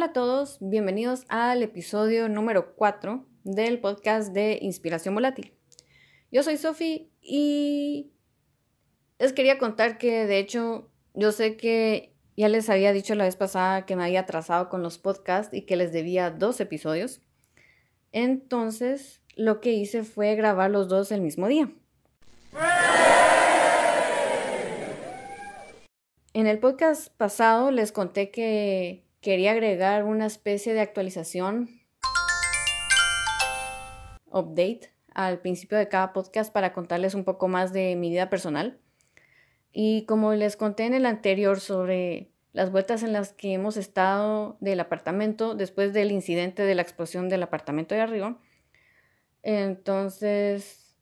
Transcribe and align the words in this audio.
Hola 0.00 0.06
a 0.06 0.12
todos, 0.14 0.56
bienvenidos 0.62 1.26
al 1.28 1.62
episodio 1.62 2.30
número 2.30 2.74
4 2.74 3.22
del 3.44 3.80
podcast 3.80 4.32
de 4.32 4.58
Inspiración 4.62 5.14
Volátil. 5.14 5.52
Yo 6.32 6.42
soy 6.42 6.56
Sofi 6.56 7.12
y 7.20 8.10
les 9.18 9.34
quería 9.34 9.58
contar 9.58 9.98
que 9.98 10.24
de 10.24 10.38
hecho 10.38 10.90
yo 11.12 11.32
sé 11.32 11.58
que 11.58 12.14
ya 12.34 12.48
les 12.48 12.70
había 12.70 12.94
dicho 12.94 13.14
la 13.14 13.24
vez 13.24 13.36
pasada 13.36 13.84
que 13.84 13.94
me 13.94 14.04
había 14.04 14.20
atrasado 14.20 14.70
con 14.70 14.82
los 14.82 14.96
podcasts 14.96 15.54
y 15.54 15.66
que 15.66 15.76
les 15.76 15.92
debía 15.92 16.30
dos 16.30 16.60
episodios. 16.60 17.20
Entonces 18.10 19.20
lo 19.36 19.60
que 19.60 19.72
hice 19.72 20.02
fue 20.02 20.34
grabar 20.34 20.70
los 20.70 20.88
dos 20.88 21.12
el 21.12 21.20
mismo 21.20 21.46
día. 21.46 21.70
En 26.32 26.46
el 26.46 26.58
podcast 26.58 27.14
pasado 27.18 27.70
les 27.70 27.92
conté 27.92 28.30
que 28.30 29.09
quería 29.20 29.52
agregar 29.52 30.04
una 30.04 30.26
especie 30.26 30.74
de 30.74 30.80
actualización, 30.80 31.68
update, 34.26 34.92
al 35.12 35.40
principio 35.40 35.76
de 35.76 35.88
cada 35.88 36.12
podcast 36.12 36.52
para 36.52 36.72
contarles 36.72 37.14
un 37.14 37.24
poco 37.24 37.48
más 37.48 37.72
de 37.72 37.96
mi 37.96 38.10
vida 38.10 38.30
personal. 38.30 38.78
Y 39.72 40.04
como 40.06 40.32
les 40.34 40.56
conté 40.56 40.86
en 40.86 40.94
el 40.94 41.06
anterior 41.06 41.60
sobre 41.60 42.30
las 42.52 42.72
vueltas 42.72 43.02
en 43.02 43.12
las 43.12 43.32
que 43.32 43.52
hemos 43.52 43.76
estado 43.76 44.56
del 44.60 44.80
apartamento 44.80 45.54
después 45.54 45.92
del 45.92 46.10
incidente 46.10 46.62
de 46.62 46.74
la 46.74 46.82
explosión 46.82 47.28
del 47.28 47.42
apartamento 47.42 47.94
de 47.94 48.00
arriba, 48.00 48.38
entonces 49.42 50.96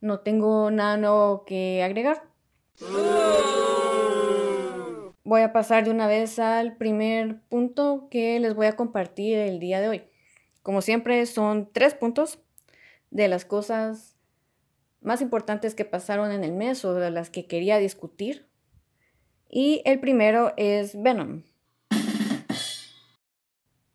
no 0.00 0.20
tengo 0.20 0.70
nada 0.70 0.96
nuevo 0.96 1.44
que 1.44 1.82
agregar 1.82 2.22
voy 5.32 5.40
a 5.40 5.54
pasar 5.54 5.84
de 5.84 5.90
una 5.90 6.06
vez 6.06 6.38
al 6.38 6.76
primer 6.76 7.40
punto 7.48 8.08
que 8.10 8.38
les 8.38 8.54
voy 8.54 8.66
a 8.66 8.76
compartir 8.76 9.38
el 9.38 9.60
día 9.60 9.80
de 9.80 9.88
hoy. 9.88 10.02
Como 10.62 10.82
siempre, 10.82 11.24
son 11.24 11.72
tres 11.72 11.94
puntos 11.94 12.38
de 13.10 13.28
las 13.28 13.46
cosas 13.46 14.14
más 15.00 15.22
importantes 15.22 15.74
que 15.74 15.86
pasaron 15.86 16.32
en 16.32 16.44
el 16.44 16.52
mes 16.52 16.84
o 16.84 16.92
de 16.92 17.10
las 17.10 17.30
que 17.30 17.46
quería 17.46 17.78
discutir. 17.78 18.46
Y 19.48 19.80
el 19.86 20.00
primero 20.00 20.52
es 20.58 21.00
Venom. 21.02 21.44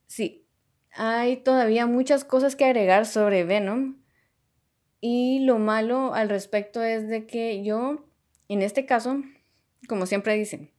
Sí, 0.08 0.48
hay 0.92 1.38
todavía 1.38 1.86
muchas 1.86 2.24
cosas 2.24 2.56
que 2.56 2.66
agregar 2.66 3.06
sobre 3.06 3.44
Venom. 3.44 4.02
Y 5.02 5.42
lo 5.46 5.60
malo 5.60 6.16
al 6.16 6.30
respecto 6.30 6.82
es 6.82 7.08
de 7.08 7.28
que 7.28 7.64
yo, 7.64 8.08
en 8.48 8.64
este 8.64 8.88
caso, 8.88 9.22
como 9.88 10.08
siempre 10.08 10.36
dicen, 10.36 10.72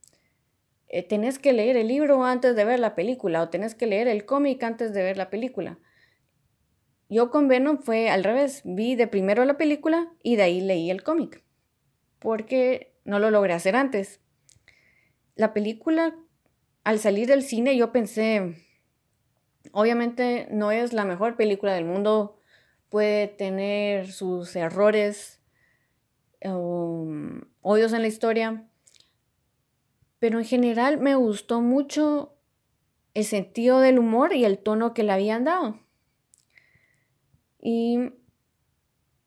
eh, 0.88 1.02
tenés 1.02 1.38
que 1.38 1.52
leer 1.52 1.76
el 1.76 1.88
libro 1.88 2.24
antes 2.24 2.56
de 2.56 2.64
ver 2.64 2.80
la 2.80 2.94
película 2.94 3.42
o 3.42 3.50
tenés 3.50 3.74
que 3.74 3.86
leer 3.86 4.08
el 4.08 4.24
cómic 4.24 4.62
antes 4.62 4.94
de 4.94 5.02
ver 5.02 5.16
la 5.16 5.30
película. 5.30 5.78
Yo 7.10 7.30
con 7.30 7.48
Venom 7.48 7.78
fue 7.78 8.10
al 8.10 8.24
revés, 8.24 8.62
vi 8.64 8.94
de 8.94 9.06
primero 9.06 9.44
la 9.44 9.56
película 9.56 10.12
y 10.22 10.36
de 10.36 10.42
ahí 10.42 10.60
leí 10.60 10.90
el 10.90 11.02
cómic, 11.02 11.42
porque 12.18 12.94
no 13.04 13.18
lo 13.18 13.30
logré 13.30 13.54
hacer 13.54 13.76
antes. 13.76 14.20
La 15.34 15.54
película, 15.54 16.14
al 16.84 16.98
salir 16.98 17.26
del 17.26 17.42
cine, 17.42 17.76
yo 17.76 17.92
pensé, 17.92 18.56
obviamente 19.72 20.48
no 20.50 20.70
es 20.70 20.92
la 20.92 21.04
mejor 21.04 21.36
película 21.36 21.74
del 21.74 21.86
mundo, 21.86 22.38
puede 22.90 23.26
tener 23.26 24.12
sus 24.12 24.54
errores, 24.56 25.40
um, 26.44 27.40
odios 27.62 27.92
en 27.94 28.02
la 28.02 28.08
historia, 28.08 28.67
pero 30.18 30.38
en 30.38 30.44
general 30.44 30.98
me 30.98 31.14
gustó 31.14 31.60
mucho 31.60 32.34
el 33.14 33.24
sentido 33.24 33.80
del 33.80 33.98
humor 33.98 34.34
y 34.34 34.44
el 34.44 34.58
tono 34.58 34.94
que 34.94 35.02
le 35.02 35.12
habían 35.12 35.44
dado. 35.44 35.80
Y 37.60 37.98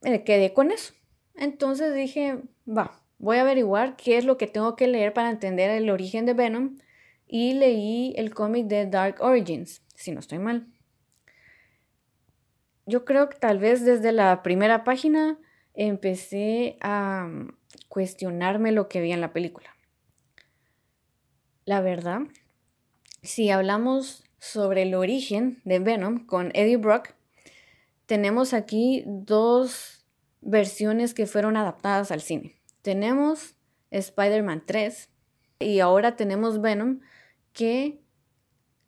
me 0.02 0.24
quedé 0.24 0.54
con 0.54 0.72
eso. 0.72 0.94
Entonces 1.36 1.94
dije, 1.94 2.42
va, 2.68 3.02
voy 3.18 3.38
a 3.38 3.42
averiguar 3.42 3.96
qué 3.96 4.18
es 4.18 4.26
lo 4.26 4.38
que 4.38 4.48
tengo 4.48 4.76
que 4.76 4.88
leer 4.88 5.14
para 5.14 5.30
entender 5.30 5.70
el 5.70 5.90
origen 5.90 6.26
de 6.26 6.34
Venom 6.34 6.78
y 7.28 7.54
leí 7.54 8.14
el 8.18 8.34
cómic 8.34 8.68
de 8.68 8.88
Dark 8.88 9.22
Origins, 9.22 9.82
si 9.96 10.12
no 10.12 10.20
estoy 10.20 10.40
mal. 10.40 10.68
Yo 12.86 13.06
creo 13.06 13.30
que 13.30 13.38
tal 13.38 13.60
vez 13.60 13.86
desde 13.86 14.12
la 14.12 14.44
primera 14.44 14.84
página 14.84 15.40
empecé 15.74 16.78
a 16.82 17.30
cuestionarme 17.88 18.72
lo 18.72 18.90
que 18.90 19.02
vi 19.02 19.12
en 19.12 19.22
la 19.22 19.32
película. 19.32 19.70
La 21.66 21.80
verdad, 21.80 22.22
si 23.22 23.52
hablamos 23.52 24.24
sobre 24.40 24.82
el 24.82 24.96
origen 24.96 25.62
de 25.64 25.78
Venom 25.78 26.26
con 26.26 26.52
Eddie 26.56 26.78
Brock, 26.78 27.14
tenemos 28.08 28.54
aquí 28.54 29.04
dos 29.06 30.04
versiones 30.42 31.14
que 31.14 31.28
fueron 31.28 31.56
adaptadas 31.56 32.12
al 32.12 32.22
cine. 32.22 32.56
Tenemos 32.82 33.56
Spider-Man 33.92 34.64
3 34.66 35.10
y 35.60 35.80
ahora 35.82 36.16
tenemos 36.16 36.62
Venom 36.62 37.02
que 37.54 38.02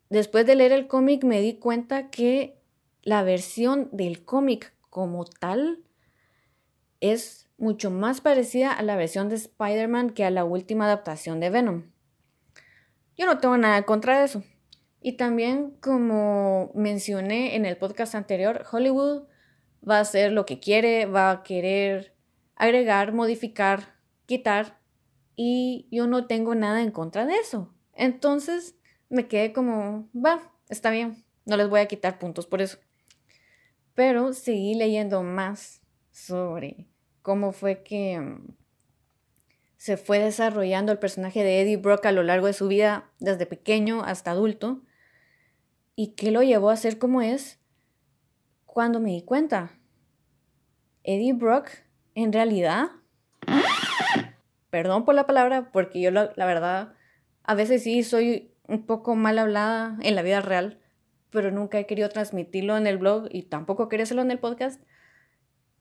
después 0.10 0.48
de 0.48 0.56
leer 0.56 0.72
el 0.72 0.88
cómic 0.88 1.24
me 1.24 1.42
di 1.42 1.60
cuenta 1.60 2.10
que 2.10 2.58
la 3.04 3.22
versión 3.22 3.88
del 3.92 4.26
cómic 4.26 4.74
como 4.90 5.26
tal 5.26 5.84
es 7.02 7.50
mucho 7.60 7.92
más 7.92 8.20
parecida 8.20 8.74
a 8.74 8.82
la 8.82 8.96
versión 8.96 9.30
de 9.30 9.36
Spider-Man 9.36 10.10
que 10.10 10.26
a 10.26 10.32
la 10.32 10.44
última 10.44 10.86
adaptación 10.86 11.40
de 11.40 11.52
Venom. 11.52 11.93
Yo 13.18 13.26
no 13.26 13.38
tengo 13.38 13.58
nada 13.58 13.84
contra 13.84 14.24
eso. 14.24 14.44
Y 15.02 15.14
también, 15.14 15.72
como 15.82 16.72
mencioné 16.76 17.56
en 17.56 17.66
el 17.66 17.78
podcast 17.78 18.16
anterior, 18.16 18.66
Hollywood 18.72 19.24
va 19.88 19.98
a 19.98 20.02
hacer 20.02 20.32
lo 20.32 20.46
que 20.46 20.60
quiere, 20.60 21.06
va 21.06 21.32
a 21.32 21.44
querer 21.44 22.16
agregar, 22.56 23.14
modificar, 23.14 23.96
quitar, 24.26 24.80
y 25.36 25.88
yo 25.92 26.08
no 26.08 26.28
tengo 26.28 26.56
nada 26.56 26.82
en 26.82 26.92
contra 26.92 27.26
de 27.26 27.36
eso. 27.36 27.74
Entonces 27.94 28.76
me 29.10 29.28
quedé 29.28 29.54
como, 29.54 30.10
va, 30.14 30.52
está 30.70 30.90
bien, 30.90 31.24
no 31.46 31.58
les 31.58 31.70
voy 31.70 31.80
a 31.80 31.88
quitar 31.88 32.20
puntos 32.20 32.46
por 32.46 32.62
eso. 32.62 32.78
Pero 33.94 34.34
seguí 34.34 34.76
leyendo 34.76 35.24
más 35.24 35.82
sobre 36.12 36.88
cómo 37.22 37.52
fue 37.52 37.84
que 37.84 38.20
mm, 38.20 38.56
se 39.84 39.98
fue 39.98 40.18
desarrollando 40.18 40.94
el 40.94 40.98
personaje 40.98 41.44
de 41.44 41.60
Eddie 41.60 41.76
Brock 41.76 42.06
a 42.06 42.14
lo 42.14 42.24
largo 42.24 42.48
de 42.48 42.54
su 42.54 42.70
vida, 42.70 43.12
desde 43.20 43.46
pequeño 43.46 44.02
hasta 44.02 44.32
adulto, 44.32 44.82
y 45.98 46.14
qué 46.14 46.32
lo 46.32 46.42
llevó 46.42 46.70
a 46.70 46.78
ser 46.78 46.98
como 47.00 47.22
es 47.22 47.60
cuando 48.66 49.02
me 49.02 49.10
di 49.10 49.24
cuenta. 49.24 49.74
Eddie 51.04 51.34
Brock, 51.34 51.68
en 52.16 52.32
realidad, 52.32 52.92
perdón 54.70 55.04
por 55.04 55.16
la 55.16 55.28
palabra, 55.28 55.70
porque 55.74 56.00
yo 56.00 56.12
la, 56.12 56.32
la 56.38 56.46
verdad, 56.46 56.94
a 57.44 57.54
veces 57.54 57.84
sí 57.84 58.04
soy 58.04 58.54
un 58.70 58.86
poco 58.86 59.18
mal 59.18 59.38
hablada 59.38 59.98
en 60.02 60.16
la 60.16 60.22
vida 60.22 60.40
real, 60.40 60.80
pero 61.30 61.52
nunca 61.52 61.78
he 61.78 61.86
querido 61.86 62.08
transmitirlo 62.08 62.78
en 62.78 62.88
el 62.88 63.00
blog 63.00 63.28
y 63.32 63.44
tampoco 63.44 63.90
quería 63.90 64.04
hacerlo 64.04 64.22
en 64.22 64.32
el 64.32 64.40
podcast. 64.40 64.82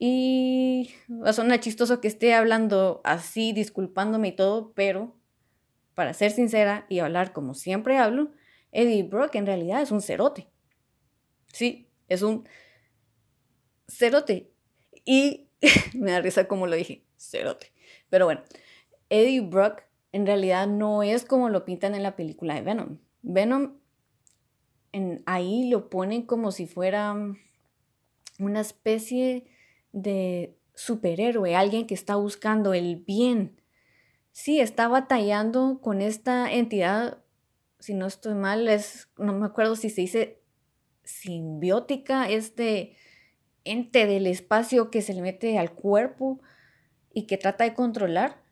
Y 0.04 0.90
va 1.08 1.30
a 1.30 1.32
sonar 1.32 1.60
chistoso 1.60 2.00
que 2.00 2.08
esté 2.08 2.34
hablando 2.34 3.02
así, 3.04 3.52
disculpándome 3.52 4.26
y 4.26 4.32
todo, 4.32 4.72
pero 4.74 5.14
para 5.94 6.12
ser 6.12 6.32
sincera 6.32 6.86
y 6.88 6.98
hablar 6.98 7.32
como 7.32 7.54
siempre 7.54 7.98
hablo, 7.98 8.32
Eddie 8.72 9.04
Brock 9.04 9.36
en 9.36 9.46
realidad 9.46 9.80
es 9.80 9.92
un 9.92 10.02
cerote. 10.02 10.48
Sí, 11.52 11.88
es 12.08 12.22
un 12.22 12.48
cerote. 13.86 14.50
Y 15.04 15.46
me 15.94 16.10
da 16.10 16.20
risa 16.20 16.48
como 16.48 16.66
lo 16.66 16.74
dije, 16.74 17.04
cerote. 17.16 17.72
Pero 18.10 18.24
bueno, 18.24 18.42
Eddie 19.08 19.42
Brock 19.42 19.84
en 20.10 20.26
realidad 20.26 20.66
no 20.66 21.04
es 21.04 21.24
como 21.24 21.48
lo 21.48 21.64
pintan 21.64 21.94
en 21.94 22.02
la 22.02 22.16
película 22.16 22.56
de 22.56 22.62
Venom. 22.62 22.98
Venom 23.22 23.78
en, 24.90 25.22
ahí 25.26 25.70
lo 25.70 25.90
ponen 25.90 26.22
como 26.22 26.50
si 26.50 26.66
fuera 26.66 27.14
una 28.40 28.60
especie 28.60 29.46
de 29.92 30.58
superhéroe, 30.74 31.54
alguien 31.54 31.86
que 31.86 31.94
está 31.94 32.16
buscando 32.16 32.74
el 32.74 32.96
bien. 32.96 33.60
Sí, 34.32 34.60
está 34.60 34.88
batallando 34.88 35.80
con 35.80 36.00
esta 36.00 36.50
entidad, 36.50 37.22
si 37.78 37.94
no 37.94 38.06
estoy 38.06 38.34
mal, 38.34 38.68
es, 38.68 39.10
no 39.18 39.34
me 39.34 39.46
acuerdo 39.46 39.76
si 39.76 39.90
se 39.90 40.00
dice 40.00 40.42
simbiótica, 41.04 42.28
este 42.28 42.96
ente 43.64 44.06
del 44.06 44.26
espacio 44.26 44.90
que 44.90 45.02
se 45.02 45.14
le 45.14 45.22
mete 45.22 45.58
al 45.58 45.74
cuerpo 45.74 46.40
y 47.12 47.26
que 47.26 47.38
trata 47.38 47.64
de 47.64 47.74
controlar. 47.74 48.42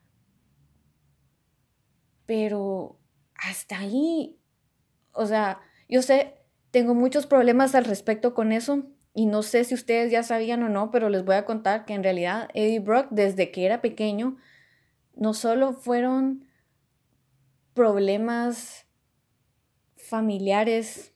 Pero 2.27 2.99
hasta 3.35 3.79
ahí, 3.79 4.39
o 5.13 5.27
sea, 5.27 5.61
yo 5.89 6.03
sé, 6.03 6.35
tengo 6.71 6.95
muchos 6.95 7.27
problemas 7.27 7.75
al 7.75 7.85
respecto 7.85 8.35
con 8.35 8.53
eso, 8.53 8.87
y 9.15 9.27
no 9.27 9.43
sé 9.43 9.65
si 9.65 9.75
ustedes 9.75 10.11
ya 10.11 10.23
sabían 10.23 10.63
o 10.63 10.69
no, 10.69 10.91
pero 10.91 11.09
les 11.09 11.25
voy 11.25 11.37
a 11.37 11.45
contar 11.45 11.85
que 11.85 11.95
en 11.95 12.03
realidad 12.03 12.49
Eddie 12.55 12.81
Brock, 12.81 13.09
desde 13.11 13.51
que 13.51 13.67
era 13.67 13.81
pequeño, 13.81 14.37
no 15.15 15.35
solo 15.35 15.73
fueron 15.73 16.47
problemas 17.75 18.87
familiares 19.97 21.13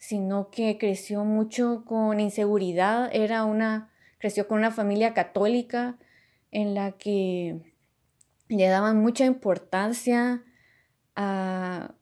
sino 0.00 0.50
que 0.50 0.78
creció 0.78 1.24
mucho 1.24 1.84
con 1.84 2.20
inseguridad, 2.20 3.10
era 3.12 3.44
una, 3.44 3.92
creció 4.18 4.48
con 4.48 4.58
una 4.58 4.70
familia 4.70 5.12
católica 5.12 5.98
en 6.50 6.74
la 6.74 6.92
que 6.92 7.60
le 8.48 8.66
daban 8.66 8.98
mucha 8.98 9.26
importancia 9.26 10.42
a, 11.14 11.94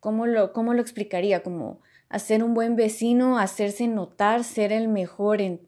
¿cómo 0.00 0.26
lo, 0.26 0.54
cómo 0.54 0.72
lo 0.72 0.80
explicaría? 0.80 1.42
Como 1.42 1.82
hacer 2.10 2.42
un 2.42 2.52
buen 2.52 2.76
vecino, 2.76 3.38
hacerse 3.38 3.86
notar, 3.86 4.44
ser 4.44 4.72
el 4.72 4.88
mejor 4.88 5.40
en, 5.40 5.66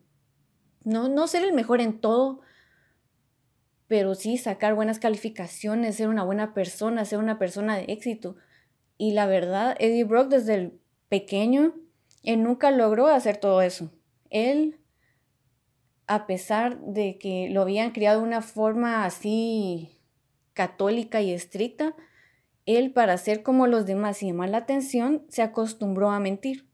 no, 0.84 1.08
no 1.08 1.28
ser 1.28 1.44
el 1.44 1.54
mejor 1.54 1.80
en 1.80 2.00
todo, 2.00 2.40
pero 3.86 4.14
sí 4.14 4.36
sacar 4.36 4.74
buenas 4.74 4.98
calificaciones, 4.98 5.96
ser 5.96 6.08
una 6.08 6.24
buena 6.24 6.52
persona, 6.52 7.04
ser 7.04 7.20
una 7.20 7.38
persona 7.38 7.76
de 7.76 7.84
éxito. 7.88 8.36
Y 8.98 9.12
la 9.12 9.26
verdad, 9.26 9.76
Eddie 9.78 10.04
Brock 10.04 10.28
desde 10.28 10.54
el 10.54 10.80
pequeño, 11.08 11.74
él 12.24 12.42
nunca 12.42 12.70
logró 12.72 13.06
hacer 13.06 13.36
todo 13.36 13.62
eso. 13.62 13.92
Él, 14.28 14.80
a 16.08 16.26
pesar 16.26 16.80
de 16.80 17.18
que 17.18 17.50
lo 17.50 17.62
habían 17.62 17.92
criado 17.92 18.20
de 18.20 18.26
una 18.26 18.42
forma 18.42 19.04
así 19.04 20.00
católica 20.54 21.20
y 21.20 21.32
estricta, 21.32 21.94
él 22.66 22.92
para 22.92 23.16
ser 23.18 23.42
como 23.42 23.66
los 23.66 23.86
demás 23.86 24.22
y 24.22 24.26
llamar 24.26 24.50
la 24.50 24.58
atención, 24.58 25.24
se 25.28 25.42
acostumbró 25.42 26.10
a 26.10 26.20
mentir. 26.20 26.68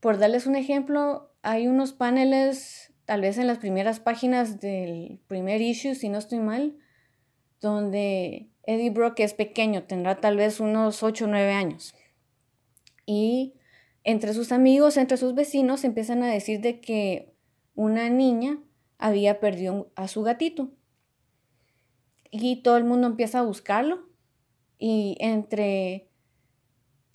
Por 0.00 0.18
darles 0.18 0.46
un 0.46 0.56
ejemplo, 0.56 1.32
hay 1.42 1.68
unos 1.68 1.92
paneles 1.92 2.92
tal 3.04 3.20
vez 3.20 3.38
en 3.38 3.46
las 3.46 3.58
primeras 3.58 4.00
páginas 4.00 4.60
del 4.60 5.20
primer 5.28 5.60
issue, 5.60 5.94
si 5.94 6.08
no 6.08 6.18
estoy 6.18 6.40
mal, 6.40 6.76
donde 7.60 8.48
Eddie 8.64 8.90
Brock 8.90 9.20
es 9.20 9.34
pequeño, 9.34 9.84
tendrá 9.84 10.20
tal 10.20 10.36
vez 10.36 10.60
unos 10.60 11.02
8 11.02 11.24
o 11.24 11.28
9 11.28 11.52
años. 11.52 11.94
Y 13.06 13.54
entre 14.04 14.34
sus 14.34 14.52
amigos, 14.52 14.96
entre 14.96 15.16
sus 15.16 15.34
vecinos, 15.34 15.84
empiezan 15.84 16.22
a 16.22 16.32
decir 16.32 16.60
de 16.60 16.80
que 16.80 17.34
una 17.74 18.08
niña 18.08 18.58
había 18.98 19.40
perdido 19.40 19.92
a 19.94 20.08
su 20.08 20.22
gatito. 20.22 20.70
Y 22.32 22.62
todo 22.62 22.76
el 22.78 22.84
mundo 22.84 23.06
empieza 23.06 23.38
a 23.38 23.42
buscarlo. 23.42 24.08
Y 24.78 25.16
entre 25.20 26.08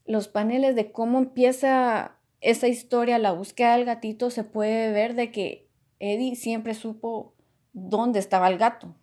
los 0.06 0.30
paneles 0.30 0.76
de 0.76 0.94
cómo 0.94 1.18
empieza 1.18 2.18
esa 2.40 2.70
historia, 2.70 3.20
la 3.20 3.34
búsqueda 3.34 3.76
del 3.76 3.86
gatito, 3.86 4.30
se 4.30 4.46
puede 4.46 4.92
ver 4.94 5.16
de 5.16 5.32
que 5.32 5.68
Eddie 6.00 6.36
siempre 6.36 6.76
supo 6.76 7.34
dónde 7.74 8.20
estaba 8.20 8.48
el 8.48 8.58
gato. 8.58 8.96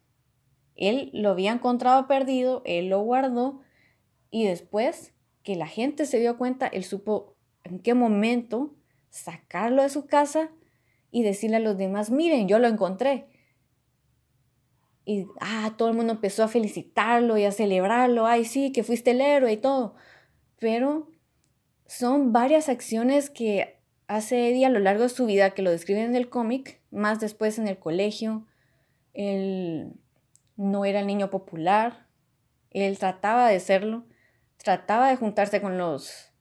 Él 0.76 1.10
lo 1.12 1.30
había 1.30 1.52
encontrado 1.52 2.06
perdido, 2.06 2.62
él 2.64 2.88
lo 2.88 3.00
guardó 3.02 3.60
y 4.30 4.44
después 4.44 5.12
que 5.42 5.56
la 5.56 5.66
gente 5.66 6.06
se 6.06 6.18
dio 6.18 6.38
cuenta, 6.38 6.66
él 6.66 6.84
supo 6.84 7.36
en 7.64 7.78
qué 7.80 7.94
momento 7.94 8.74
sacarlo 9.10 9.82
de 9.82 9.88
su 9.88 10.06
casa 10.06 10.50
y 11.10 11.22
decirle 11.22 11.56
a 11.56 11.60
los 11.60 11.76
demás, 11.76 12.10
miren, 12.10 12.48
yo 12.48 12.58
lo 12.58 12.66
encontré. 12.66 13.26
Y 15.04 15.26
ah, 15.40 15.74
todo 15.76 15.88
el 15.88 15.94
mundo 15.94 16.14
empezó 16.14 16.44
a 16.44 16.48
felicitarlo 16.48 17.36
y 17.36 17.44
a 17.44 17.52
celebrarlo, 17.52 18.26
ay 18.26 18.44
sí, 18.44 18.72
que 18.72 18.82
fuiste 18.82 19.10
el 19.10 19.20
héroe 19.20 19.52
y 19.52 19.56
todo. 19.56 19.94
Pero 20.58 21.10
son 21.86 22.32
varias 22.32 22.68
acciones 22.68 23.28
que 23.28 23.78
hace 24.06 24.50
Eddie 24.50 24.66
a 24.66 24.70
lo 24.70 24.78
largo 24.78 25.02
de 25.02 25.08
su 25.08 25.26
vida, 25.26 25.50
que 25.50 25.62
lo 25.62 25.70
describen 25.70 26.04
en 26.04 26.16
el 26.16 26.30
cómic, 26.30 26.80
más 26.90 27.20
después 27.20 27.58
en 27.58 27.68
el 27.68 27.78
colegio. 27.78 28.46
Él 29.12 29.92
no 30.56 30.84
era 30.84 31.00
el 31.00 31.06
niño 31.06 31.30
popular, 31.30 32.06
él 32.70 32.98
trataba 32.98 33.48
de 33.48 33.60
serlo, 33.60 34.04
trataba 34.56 35.08
de 35.08 35.16
juntarse 35.16 35.60
con 35.60 35.78
los 35.78 36.32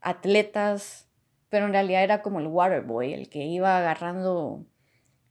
atletas, 0.00 1.08
pero 1.48 1.66
en 1.66 1.72
realidad 1.72 2.02
era 2.02 2.22
como 2.22 2.40
el 2.40 2.46
waterboy, 2.46 3.12
el 3.12 3.28
que 3.28 3.44
iba 3.44 3.78
agarrando 3.78 4.66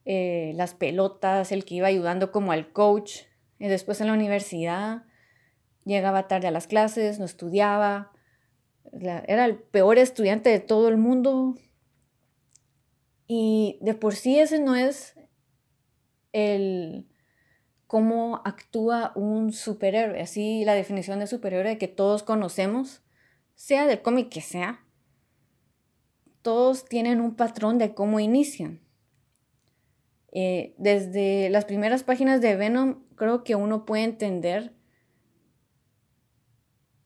eh, 0.09 0.53
las 0.55 0.73
pelotas, 0.73 1.51
el 1.51 1.65
que 1.65 1.75
iba 1.75 1.87
ayudando 1.87 2.31
como 2.31 2.53
al 2.53 2.71
coach. 2.71 3.23
Y 3.59 3.67
después 3.67 3.99
en 3.99 4.07
la 4.07 4.13
universidad 4.13 5.03
llegaba 5.83 6.29
tarde 6.29 6.47
a 6.47 6.51
las 6.51 6.65
clases, 6.65 7.19
no 7.19 7.25
estudiaba, 7.25 8.13
era 8.93 9.43
el 9.43 9.57
peor 9.57 9.97
estudiante 9.97 10.49
de 10.49 10.61
todo 10.61 10.87
el 10.87 10.95
mundo. 10.95 11.55
Y 13.27 13.79
de 13.81 13.95
por 13.95 14.15
sí 14.15 14.39
ese 14.39 14.59
no 14.59 14.77
es 14.77 15.19
el 16.31 17.09
cómo 17.85 18.41
actúa 18.45 19.11
un 19.13 19.51
superhéroe, 19.51 20.21
así 20.21 20.63
la 20.63 20.73
definición 20.73 21.19
de 21.19 21.27
superhéroe 21.27 21.77
que 21.77 21.89
todos 21.89 22.23
conocemos, 22.23 23.03
sea 23.55 23.87
del 23.87 24.01
cómic 24.01 24.29
que 24.29 24.39
sea. 24.39 24.85
Todos 26.41 26.85
tienen 26.85 27.19
un 27.19 27.35
patrón 27.35 27.77
de 27.77 27.93
cómo 27.93 28.21
inician. 28.21 28.86
Eh, 30.31 30.75
desde 30.77 31.49
las 31.49 31.65
primeras 31.65 32.03
páginas 32.03 32.41
de 32.41 32.55
Venom 32.55 33.03
creo 33.15 33.43
que 33.43 33.55
uno 33.55 33.85
puede 33.85 34.03
entender 34.03 34.73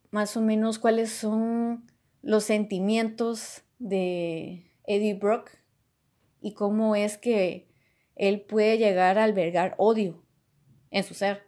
más 0.09 0.35
o 0.35 0.41
menos 0.41 0.79
cuáles 0.79 1.11
son 1.11 1.87
los 2.21 2.43
sentimientos 2.43 3.63
de 3.79 4.71
Eddie 4.85 5.13
Brock 5.13 5.51
y 6.41 6.53
cómo 6.53 6.95
es 6.95 7.17
que 7.17 7.69
él 8.15 8.41
puede 8.41 8.77
llegar 8.77 9.17
a 9.17 9.23
albergar 9.23 9.75
odio 9.77 10.23
en 10.89 11.03
su 11.03 11.13
ser. 11.13 11.43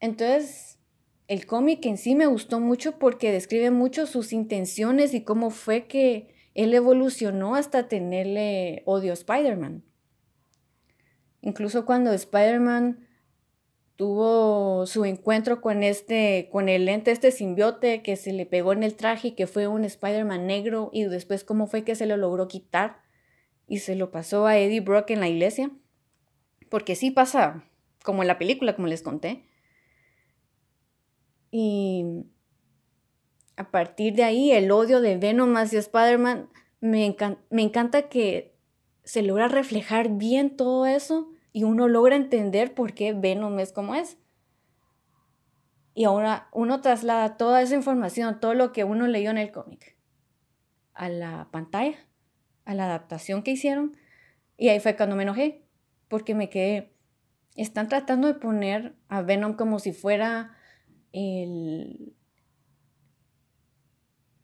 Entonces, 0.00 0.78
el 1.28 1.46
cómic 1.46 1.84
en 1.86 1.96
sí 1.96 2.14
me 2.14 2.26
gustó 2.26 2.60
mucho 2.60 2.98
porque 2.98 3.32
describe 3.32 3.70
mucho 3.70 4.06
sus 4.06 4.32
intenciones 4.32 5.14
y 5.14 5.22
cómo 5.22 5.50
fue 5.50 5.86
que 5.86 6.34
él 6.62 6.74
evolucionó 6.74 7.54
hasta 7.54 7.88
tenerle 7.88 8.82
odio 8.86 9.12
a 9.12 9.14
Spider-Man. 9.14 9.84
Incluso 11.42 11.86
cuando 11.86 12.12
Spider-Man 12.12 13.06
tuvo 13.96 14.86
su 14.86 15.04
encuentro 15.04 15.60
con 15.60 15.82
este, 15.82 16.48
con 16.50 16.68
el 16.68 16.86
lente, 16.86 17.10
este 17.10 17.32
simbiote 17.32 18.02
que 18.02 18.16
se 18.16 18.32
le 18.32 18.46
pegó 18.46 18.72
en 18.72 18.82
el 18.82 18.94
traje 18.94 19.28
y 19.28 19.32
que 19.32 19.46
fue 19.46 19.66
un 19.66 19.84
Spider-Man 19.84 20.46
negro 20.46 20.90
y 20.92 21.04
después 21.04 21.44
cómo 21.44 21.66
fue 21.66 21.84
que 21.84 21.94
se 21.94 22.06
lo 22.06 22.16
logró 22.16 22.48
quitar 22.48 23.02
y 23.66 23.78
se 23.78 23.94
lo 23.94 24.10
pasó 24.10 24.46
a 24.46 24.58
Eddie 24.58 24.80
Brock 24.80 25.10
en 25.10 25.20
la 25.20 25.28
iglesia. 25.28 25.70
Porque 26.68 26.94
sí 26.94 27.10
pasa, 27.10 27.64
como 28.04 28.22
en 28.22 28.28
la 28.28 28.38
película, 28.38 28.74
como 28.74 28.88
les 28.88 29.02
conté. 29.02 29.44
Y 31.50 32.24
a 33.60 33.70
partir 33.70 34.14
de 34.14 34.24
ahí, 34.24 34.52
el 34.52 34.70
odio 34.70 35.02
de 35.02 35.18
Venom 35.18 35.54
hacia 35.58 35.80
Spider-Man, 35.80 36.48
me, 36.80 37.14
me 37.50 37.62
encanta 37.62 38.08
que 38.08 38.56
se 39.04 39.20
logra 39.20 39.48
reflejar 39.48 40.16
bien 40.16 40.56
todo 40.56 40.86
eso 40.86 41.28
y 41.52 41.64
uno 41.64 41.86
logra 41.86 42.16
entender 42.16 42.72
por 42.72 42.94
qué 42.94 43.12
Venom 43.12 43.60
es 43.60 43.74
como 43.74 43.94
es. 43.94 44.16
Y 45.92 46.04
ahora 46.04 46.48
uno 46.52 46.80
traslada 46.80 47.36
toda 47.36 47.60
esa 47.60 47.74
información, 47.74 48.40
todo 48.40 48.54
lo 48.54 48.72
que 48.72 48.84
uno 48.84 49.06
leyó 49.06 49.30
en 49.30 49.36
el 49.36 49.52
cómic, 49.52 49.94
a 50.94 51.10
la 51.10 51.48
pantalla, 51.50 51.98
a 52.64 52.74
la 52.74 52.86
adaptación 52.86 53.42
que 53.42 53.50
hicieron. 53.50 53.94
Y 54.56 54.70
ahí 54.70 54.80
fue 54.80 54.96
cuando 54.96 55.16
me 55.16 55.24
enojé, 55.24 55.66
porque 56.08 56.34
me 56.34 56.48
quedé, 56.48 56.94
están 57.56 57.90
tratando 57.90 58.26
de 58.26 58.40
poner 58.40 58.94
a 59.10 59.20
Venom 59.20 59.52
como 59.52 59.80
si 59.80 59.92
fuera 59.92 60.56
el... 61.12 62.14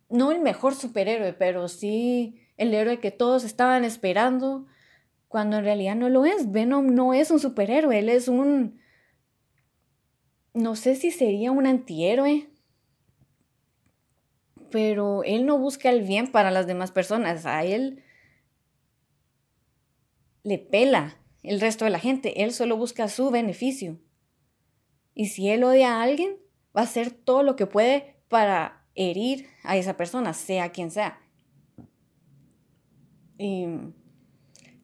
No 0.08 0.32
el 0.32 0.40
mejor 0.40 0.74
superhéroe, 0.74 1.32
pero 1.32 1.68
sí 1.68 2.40
el 2.56 2.72
héroe 2.74 3.00
que 3.00 3.10
todos 3.10 3.44
estaban 3.44 3.84
esperando, 3.84 4.66
cuando 5.28 5.58
en 5.58 5.64
realidad 5.64 5.96
no 5.96 6.08
lo 6.08 6.24
es. 6.24 6.50
Venom 6.52 6.94
no 6.94 7.12
es 7.12 7.30
un 7.30 7.40
superhéroe, 7.40 7.98
él 7.98 8.08
es 8.08 8.28
un... 8.28 8.80
No 10.54 10.76
sé 10.76 10.94
si 10.94 11.10
sería 11.10 11.52
un 11.52 11.66
antihéroe, 11.66 12.48
pero 14.70 15.22
él 15.24 15.44
no 15.44 15.58
busca 15.58 15.90
el 15.90 16.02
bien 16.02 16.32
para 16.32 16.50
las 16.50 16.66
demás 16.66 16.92
personas, 16.92 17.44
a 17.46 17.64
él 17.64 18.02
le 20.42 20.58
pela 20.58 21.18
el 21.42 21.60
resto 21.60 21.84
de 21.84 21.90
la 21.90 21.98
gente, 21.98 22.42
él 22.42 22.52
solo 22.52 22.76
busca 22.76 23.08
su 23.08 23.30
beneficio. 23.30 24.00
Y 25.14 25.26
si 25.26 25.48
él 25.48 25.64
odia 25.64 25.94
a 25.94 26.02
alguien, 26.02 26.36
va 26.76 26.82
a 26.82 26.84
hacer 26.84 27.10
todo 27.10 27.42
lo 27.42 27.56
que 27.56 27.66
puede 27.66 28.16
para 28.28 28.75
herir 28.96 29.46
a 29.62 29.76
esa 29.76 29.96
persona, 29.96 30.32
sea 30.32 30.70
quien 30.72 30.90
sea. 30.90 31.20
Y 33.38 33.66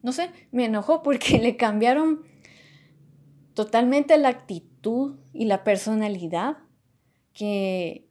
no 0.01 0.11
sé, 0.11 0.29
me 0.51 0.65
enojó 0.65 1.01
porque 1.01 1.37
le 1.41 1.57
cambiaron 1.57 2.21
totalmente 3.53 4.17
la 4.17 4.29
actitud 4.29 5.17
y 5.33 5.45
la 5.45 5.63
personalidad 5.63 6.57
que 7.33 8.07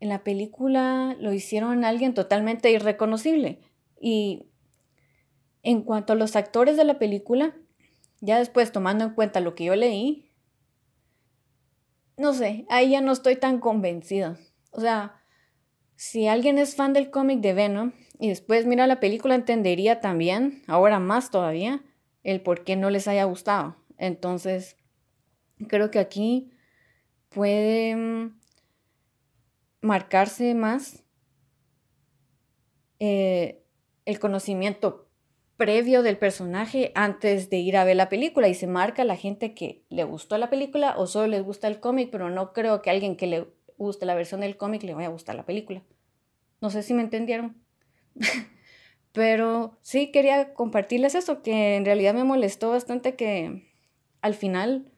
en 0.00 0.08
la 0.08 0.24
película 0.24 1.16
lo 1.18 1.32
hicieron 1.32 1.84
alguien 1.84 2.14
totalmente 2.14 2.70
irreconocible. 2.70 3.60
Y 4.00 4.46
en 5.62 5.82
cuanto 5.82 6.12
a 6.12 6.16
los 6.16 6.36
actores 6.36 6.76
de 6.76 6.84
la 6.84 6.98
película, 6.98 7.56
ya 8.20 8.38
después 8.38 8.72
tomando 8.72 9.04
en 9.04 9.14
cuenta 9.14 9.40
lo 9.40 9.54
que 9.54 9.64
yo 9.64 9.74
leí, 9.74 10.25
no 12.16 12.32
sé, 12.32 12.66
ahí 12.68 12.90
ya 12.90 13.00
no 13.00 13.12
estoy 13.12 13.36
tan 13.36 13.58
convencida. 13.60 14.38
O 14.70 14.80
sea, 14.80 15.22
si 15.96 16.28
alguien 16.28 16.58
es 16.58 16.74
fan 16.74 16.92
del 16.92 17.10
cómic 17.10 17.40
de 17.40 17.52
Venom 17.52 17.92
y 18.18 18.28
después 18.28 18.66
mira 18.66 18.86
la 18.86 19.00
película, 19.00 19.34
entendería 19.34 20.00
también, 20.00 20.62
ahora 20.66 20.98
más 20.98 21.30
todavía, 21.30 21.82
el 22.22 22.40
por 22.40 22.64
qué 22.64 22.76
no 22.76 22.90
les 22.90 23.08
haya 23.08 23.24
gustado. 23.24 23.76
Entonces, 23.98 24.76
creo 25.68 25.90
que 25.90 25.98
aquí 25.98 26.50
puede 27.28 27.96
mm, 27.96 28.38
marcarse 29.80 30.54
más 30.54 31.04
eh, 32.98 33.62
el 34.04 34.18
conocimiento 34.18 35.05
previo 35.56 36.02
del 36.02 36.18
personaje 36.18 36.92
antes 36.94 37.50
de 37.50 37.58
ir 37.58 37.76
a 37.76 37.84
ver 37.84 37.96
la 37.96 38.08
película 38.08 38.48
y 38.48 38.54
se 38.54 38.66
marca 38.66 39.02
a 39.02 39.06
la 39.06 39.16
gente 39.16 39.54
que 39.54 39.84
le 39.88 40.04
gustó 40.04 40.38
la 40.38 40.50
película 40.50 40.94
o 40.96 41.06
solo 41.06 41.28
les 41.28 41.42
gusta 41.42 41.68
el 41.68 41.80
cómic, 41.80 42.10
pero 42.10 42.30
no 42.30 42.52
creo 42.52 42.82
que 42.82 42.90
alguien 42.90 43.16
que 43.16 43.26
le 43.26 43.46
guste 43.78 44.06
la 44.06 44.14
versión 44.14 44.40
del 44.40 44.56
cómic 44.56 44.82
le 44.82 44.94
vaya 44.94 45.08
a 45.08 45.12
gustar 45.12 45.34
la 45.34 45.46
película. 45.46 45.82
No 46.60 46.70
sé 46.70 46.82
si 46.82 46.94
me 46.94 47.02
entendieron. 47.02 47.56
pero 49.12 49.78
sí 49.80 50.10
quería 50.12 50.52
compartirles 50.52 51.14
eso, 51.14 51.42
que 51.42 51.76
en 51.76 51.84
realidad 51.84 52.12
me 52.14 52.24
molestó 52.24 52.70
bastante 52.70 53.16
que 53.16 53.72
al 54.20 54.34
final 54.34 54.92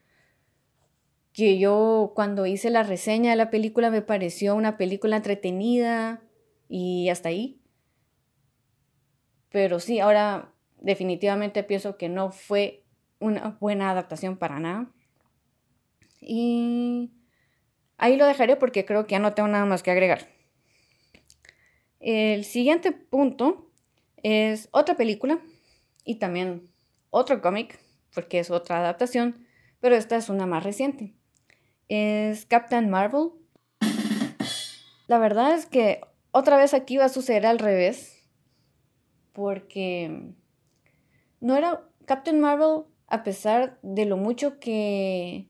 que 1.32 1.58
yo 1.58 2.12
cuando 2.16 2.46
hice 2.46 2.68
la 2.70 2.82
reseña 2.82 3.30
de 3.30 3.36
la 3.36 3.50
película 3.50 3.90
me 3.90 4.02
pareció 4.02 4.56
una 4.56 4.76
película 4.76 5.16
entretenida 5.16 6.20
y 6.68 7.10
hasta 7.10 7.28
ahí. 7.28 7.57
Pero 9.50 9.80
sí, 9.80 10.00
ahora 10.00 10.52
definitivamente 10.80 11.62
pienso 11.64 11.96
que 11.96 12.08
no 12.08 12.30
fue 12.30 12.84
una 13.18 13.56
buena 13.60 13.90
adaptación 13.90 14.36
para 14.36 14.60
nada. 14.60 14.90
Y 16.20 17.10
ahí 17.96 18.16
lo 18.16 18.26
dejaré 18.26 18.56
porque 18.56 18.84
creo 18.84 19.06
que 19.06 19.12
ya 19.12 19.18
no 19.18 19.34
tengo 19.34 19.48
nada 19.48 19.64
más 19.64 19.82
que 19.82 19.90
agregar. 19.90 20.28
El 22.00 22.44
siguiente 22.44 22.92
punto 22.92 23.70
es 24.22 24.68
otra 24.72 24.96
película 24.96 25.40
y 26.04 26.16
también 26.16 26.70
otro 27.10 27.40
cómic, 27.40 27.78
porque 28.14 28.38
es 28.38 28.50
otra 28.50 28.78
adaptación, 28.78 29.46
pero 29.80 29.96
esta 29.96 30.16
es 30.16 30.28
una 30.28 30.46
más 30.46 30.62
reciente. 30.62 31.14
Es 31.88 32.46
Captain 32.46 32.88
Marvel. 32.88 33.30
La 35.06 35.18
verdad 35.18 35.54
es 35.54 35.66
que 35.66 36.00
otra 36.30 36.56
vez 36.56 36.74
aquí 36.74 36.98
va 36.98 37.06
a 37.06 37.08
suceder 37.08 37.46
al 37.46 37.58
revés 37.58 38.17
porque 39.38 40.32
no 41.38 41.56
era 41.56 41.88
Captain 42.06 42.40
Marvel, 42.40 42.86
a 43.06 43.22
pesar 43.22 43.78
de 43.82 44.04
lo 44.04 44.16
mucho 44.16 44.58
que 44.58 45.48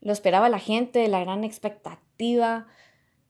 lo 0.00 0.12
esperaba 0.12 0.48
la 0.48 0.60
gente, 0.60 1.08
la 1.08 1.18
gran 1.18 1.42
expectativa 1.42 2.68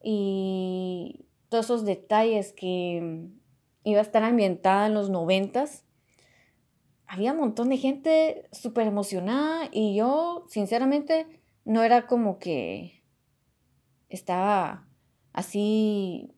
y 0.03 1.25
todos 1.49 1.65
esos 1.65 1.83
detalles 1.83 2.53
que 2.53 3.27
iba 3.83 3.97
a 3.97 4.03
estar 4.03 4.23
ambientada 4.23 4.85
en 4.85 4.93
los 4.93 5.09
noventas. 5.09 5.83
Había 7.07 7.31
un 7.31 7.39
montón 7.39 7.69
de 7.69 7.77
gente 7.77 8.47
súper 8.51 8.85
emocionada 8.85 9.67
y 9.71 9.95
yo, 9.95 10.45
sinceramente, 10.47 11.41
no 11.65 11.81
era 11.81 12.05
como 12.05 12.37
que 12.37 13.01
estaba 14.09 14.87
así 15.33 16.35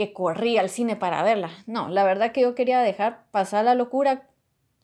que 0.00 0.14
corría 0.14 0.62
al 0.62 0.70
cine 0.70 0.96
para 0.96 1.22
verla. 1.22 1.50
No, 1.66 1.90
la 1.90 2.04
verdad 2.04 2.32
que 2.32 2.40
yo 2.40 2.54
quería 2.54 2.80
dejar 2.80 3.26
pasar 3.32 3.66
la 3.66 3.74
locura 3.74 4.30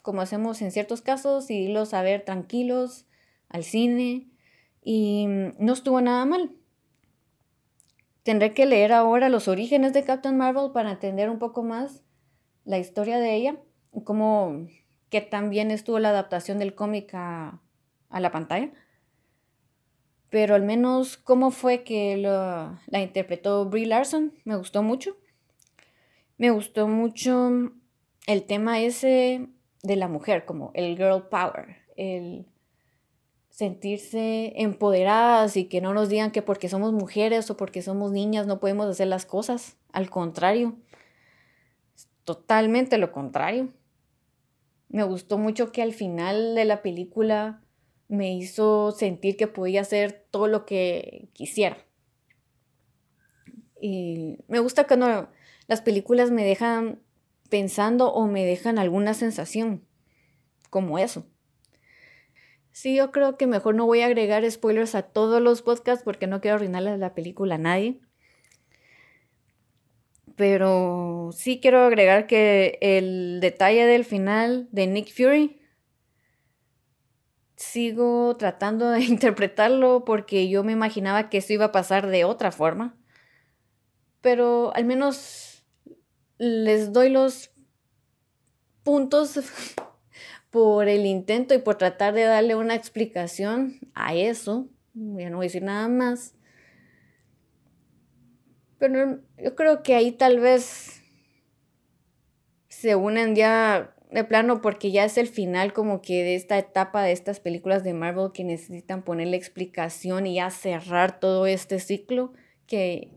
como 0.03 0.21
hacemos 0.21 0.61
en 0.61 0.71
ciertos 0.71 1.01
casos 1.01 1.51
y 1.51 1.55
irlos 1.55 1.95
a 1.95 2.03
ver 2.03 2.23
tranquilos 2.23 3.07
al 3.49 3.65
cine 3.65 4.29
y 4.83 5.25
no 5.59 5.73
estuvo 5.73 6.03
nada 6.03 6.27
mal. 6.27 6.53
Tendré 8.25 8.53
que 8.53 8.67
leer 8.67 8.93
ahora 8.93 9.31
los 9.31 9.49
orígenes 9.49 9.95
de 9.95 10.05
Captain 10.05 10.37
Marvel 10.37 10.73
para 10.73 10.91
entender 10.91 11.31
un 11.31 11.39
poco 11.39 11.63
más 11.63 12.03
la 12.67 12.77
historia 12.77 13.19
de 13.19 13.37
ella, 13.37 13.57
cómo 14.05 14.67
que 15.09 15.23
también 15.23 15.71
estuvo 15.71 15.99
la 15.99 16.11
adaptación 16.11 16.59
del 16.59 16.75
cómic 16.75 17.15
a 17.15 17.63
la 18.11 18.31
pantalla 18.31 18.71
pero 20.31 20.55
al 20.55 20.63
menos 20.63 21.17
cómo 21.17 21.51
fue 21.51 21.85
que 21.85 22.17
la 22.17 23.01
interpretó 23.01 23.65
Brie 23.67 23.87
Larson, 23.87 24.33
me 24.45 24.57
gustó 24.57 24.83
mucho. 24.83 25.17
Me 26.39 26.51
gustó 26.51 26.89
mucho 26.89 27.73
el 28.27 28.43
tema 28.45 28.81
ese 28.81 29.49
de 29.83 29.97
la 29.97 30.09
mujer, 30.09 30.45
como 30.45 30.71
el 30.75 30.97
girl 30.97 31.29
power, 31.29 31.77
el 31.97 32.47
sentirse 33.49 34.53
empoderadas 34.57 35.57
y 35.57 35.65
que 35.65 35.81
no 35.81 35.95
nos 35.95 36.11
digan 36.11 36.31
que 36.31 36.43
porque 36.43 36.69
somos 36.69 36.93
mujeres 36.93 37.51
o 37.51 37.57
porque 37.57 37.81
somos 37.81 38.13
niñas 38.13 38.47
no 38.47 38.61
podemos 38.61 38.87
hacer 38.87 39.07
las 39.07 39.25
cosas. 39.25 39.79
Al 39.93 40.11
contrario, 40.11 40.77
totalmente 42.25 42.99
lo 42.99 43.13
contrario. 43.13 43.73
Me 44.89 45.05
gustó 45.05 45.39
mucho 45.39 45.73
que 45.73 45.81
al 45.81 45.95
final 45.95 46.55
de 46.55 46.67
la 46.67 46.83
película 46.83 47.63
me 48.09 48.35
hizo 48.35 48.93
sentir 48.93 49.37
que 49.37 49.47
podía 49.47 49.81
hacer 49.81 50.27
todo 50.31 50.47
lo 50.49 50.67
que 50.67 51.29
quisiera. 51.33 51.79
Y 53.81 54.39
me 54.49 54.59
gusta 54.61 54.87
cuando 54.87 55.29
las 55.67 55.81
películas 55.83 56.31
me 56.31 56.45
dejan 56.45 57.01
pensando 57.51 58.13
o 58.13 58.27
me 58.27 58.45
dejan 58.45 58.79
alguna 58.79 59.15
sensación 59.15 59.85
como 60.71 60.99
eso. 60.99 61.27
Sí, 62.73 62.97
yo 62.97 63.11
creo 63.11 63.39
que 63.39 63.47
mejor 63.47 63.75
no 63.75 63.87
voy 63.87 64.03
a 64.03 64.07
agregar 64.07 64.49
spoilers 64.51 64.95
a 64.95 65.03
todos 65.03 65.41
los 65.41 65.63
podcasts 65.63 66.05
porque 66.05 66.27
no 66.27 66.41
quiero 66.41 66.57
arruinarle 66.57 66.99
la 66.99 67.15
película 67.15 67.55
a 67.55 67.59
nadie. 67.59 68.01
Pero 70.37 71.31
sí 71.33 71.59
quiero 71.61 71.81
agregar 71.81 72.27
que 72.27 72.79
el 72.83 73.41
detalle 73.41 73.87
del 73.87 74.05
final 74.05 74.69
de 74.73 74.87
Nick 74.87 75.11
Fury 75.11 75.59
sigo 77.57 78.37
tratando 78.37 78.91
de 78.91 79.01
interpretarlo 79.05 80.05
porque 80.05 80.49
yo 80.49 80.63
me 80.63 80.73
imaginaba 80.73 81.29
que 81.29 81.39
eso 81.39 81.53
iba 81.53 81.67
a 81.67 81.73
pasar 81.73 82.07
de 82.07 82.25
otra 82.25 82.53
forma. 82.53 82.97
Pero 84.21 84.75
al 84.75 84.85
menos 84.85 85.65
les 86.39 86.93
doy 86.93 87.11
los 87.11 87.51
puntos 88.83 89.41
por 90.51 90.89
el 90.89 91.07
intento 91.07 91.55
y 91.55 91.59
por 91.59 91.77
tratar 91.77 92.15
de 92.15 92.23
darle 92.23 92.55
una 92.55 92.75
explicación 92.75 93.79
a 93.95 94.15
eso. 94.15 94.69
Ya 94.95 95.31
no 95.31 95.37
voy 95.37 95.47
a 95.47 95.49
decir 95.49 95.63
nada 95.63 95.89
más. 95.89 96.35
Pero 98.79 99.21
yo 99.43 99.55
creo 99.55 99.83
que 99.83 99.95
ahí 99.95 100.13
tal 100.13 100.39
vez 100.39 101.03
se 102.69 102.95
unen 102.95 103.35
ya 103.35 103.96
de 104.17 104.25
plano 104.25 104.63
porque 104.63 104.91
ya 104.91 105.05
es 105.05 105.19
el 105.19 105.29
final 105.29 105.75
como 105.75 106.01
que 106.01 106.25
de 106.25 106.37
esta 106.37 106.57
etapa 106.57 107.03
de 107.03 107.13
estas 107.13 107.39
películas 107.39 107.85
de 107.85 107.93
Marvel 107.93 108.33
que 108.33 108.45
necesitan 108.45 109.03
ponerle 109.03 109.37
explicación 109.37 110.27
y 110.27 110.37
ya 110.37 110.49
cerrar 110.49 111.21
todo 111.21 111.47
este 111.47 111.79
ciclo 111.81 112.33
que 112.67 113.11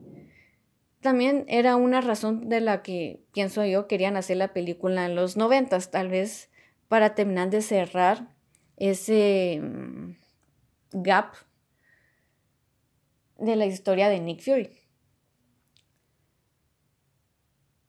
también 1.00 1.46
era 1.48 1.78
una 1.78 2.02
razón 2.02 2.50
de 2.50 2.60
la 2.60 2.82
que 2.82 3.22
pienso 3.32 3.66
yo 3.66 3.88
querían 3.88 4.18
hacer 4.18 4.36
la 4.36 4.52
película 4.52 5.06
en 5.06 5.16
los 5.16 5.38
noventas 5.38 5.90
tal 5.90 6.10
vez 6.10 6.50
para 6.90 7.16
terminar 7.16 7.50
de 7.50 7.62
cerrar 7.62 8.36
ese 8.76 9.62
mm, 9.64 10.12
gap 10.92 11.34
de 13.38 13.56
la 13.56 13.68
historia 13.68 14.10
de 14.10 14.20
Nick 14.20 14.42
Fury. 14.42 14.79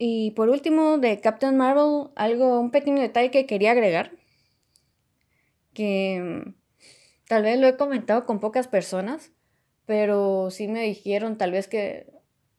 Y 0.02 0.30
por 0.30 0.48
último, 0.48 0.96
de 0.96 1.20
Captain 1.20 1.58
Marvel, 1.58 2.08
algo, 2.16 2.58
un 2.58 2.70
pequeño 2.70 3.02
detalle 3.02 3.30
que 3.30 3.44
quería 3.44 3.72
agregar, 3.72 4.12
que 5.74 6.42
mm, 6.46 6.54
tal 7.28 7.42
vez 7.42 7.60
lo 7.60 7.66
he 7.66 7.76
comentado 7.76 8.24
con 8.24 8.40
pocas 8.40 8.66
personas, 8.66 9.30
pero 9.84 10.50
sí 10.50 10.68
me 10.68 10.84
dijeron 10.84 11.36
tal 11.36 11.52
vez 11.52 11.68
que 11.68 12.10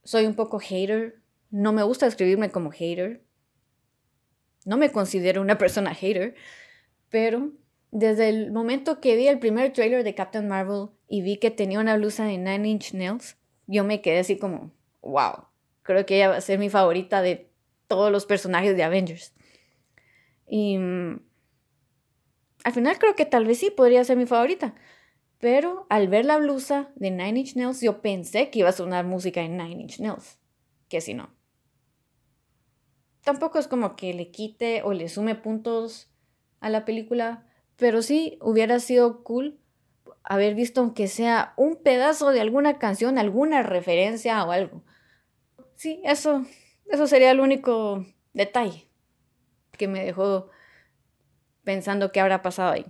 soy 0.03 0.27
un 0.27 0.35
poco 0.35 0.59
hater. 0.59 1.23
No 1.49 1.73
me 1.73 1.81
gusta 1.81 2.05
escribirme 2.05 2.51
como 2.51 2.69
hater. 2.69 3.23
No 4.63 4.77
me 4.77 4.91
considero 4.91 5.41
una 5.41 5.57
persona 5.57 5.95
hater, 5.95 6.35
pero 7.09 7.53
desde 7.89 8.29
el 8.29 8.51
momento 8.51 9.01
que 9.01 9.15
vi 9.15 9.27
el 9.27 9.39
primer 9.39 9.73
trailer 9.73 10.03
de 10.03 10.13
Captain 10.13 10.47
Marvel 10.47 10.89
y 11.07 11.23
vi 11.23 11.37
que 11.37 11.49
tenía 11.49 11.79
una 11.79 11.97
blusa 11.97 12.23
de 12.23 12.37
Nine 12.37 12.69
Inch 12.69 12.93
Nails, 12.93 13.35
yo 13.65 13.83
me 13.83 13.99
quedé 14.01 14.19
así 14.19 14.37
como, 14.37 14.75
wow, 15.01 15.47
Creo 15.83 16.05
que 16.05 16.15
ella 16.15 16.29
va 16.29 16.37
a 16.37 16.41
ser 16.41 16.59
mi 16.59 16.69
favorita 16.69 17.21
de 17.21 17.49
todos 17.87 18.11
los 18.11 18.25
personajes 18.25 18.75
de 18.75 18.83
Avengers. 18.83 19.33
Y 20.47 20.77
mm, 20.77 21.21
al 22.63 22.73
final 22.73 22.99
creo 22.99 23.15
que 23.15 23.25
tal 23.25 23.45
vez 23.45 23.59
sí 23.59 23.71
podría 23.71 24.03
ser 24.03 24.17
mi 24.17 24.25
favorita. 24.25 24.75
Pero 25.39 25.87
al 25.89 26.07
ver 26.07 26.25
la 26.25 26.37
blusa 26.37 26.91
de 26.95 27.09
Nine 27.09 27.39
Inch 27.39 27.55
Nails, 27.55 27.81
yo 27.81 28.01
pensé 28.01 28.51
que 28.51 28.59
iba 28.59 28.69
a 28.69 28.73
sonar 28.73 29.05
música 29.05 29.41
de 29.41 29.49
Nine 29.49 29.81
Inch 29.81 29.99
Nails. 29.99 30.37
Que 30.87 31.01
si 31.01 31.13
no. 31.15 31.33
Tampoco 33.23 33.59
es 33.59 33.67
como 33.67 33.95
que 33.95 34.13
le 34.13 34.29
quite 34.31 34.83
o 34.83 34.93
le 34.93 35.09
sume 35.09 35.35
puntos 35.35 36.11
a 36.59 36.69
la 36.69 36.85
película. 36.85 37.47
Pero 37.75 38.03
sí 38.03 38.37
hubiera 38.41 38.79
sido 38.79 39.23
cool 39.23 39.59
haber 40.23 40.53
visto 40.53 40.81
aunque 40.81 41.07
sea 41.07 41.53
un 41.57 41.77
pedazo 41.77 42.29
de 42.29 42.41
alguna 42.41 42.77
canción, 42.77 43.17
alguna 43.17 43.63
referencia 43.63 44.43
o 44.45 44.51
algo. 44.51 44.83
Sí, 45.81 45.99
eso, 46.03 46.45
eso 46.91 47.07
sería 47.07 47.31
el 47.31 47.39
único 47.39 48.05
detalle 48.33 48.87
que 49.71 49.87
me 49.87 50.05
dejó 50.05 50.47
pensando 51.63 52.11
qué 52.11 52.19
habrá 52.19 52.43
pasado 52.43 52.73
ahí. 52.73 52.85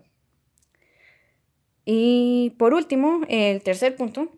Y 1.85 2.49
por 2.59 2.73
último, 2.73 3.21
el 3.29 3.63
tercer 3.63 3.95
punto, 3.95 4.29